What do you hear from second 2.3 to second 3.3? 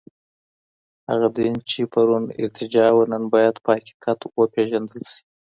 ارتجاع وه، نن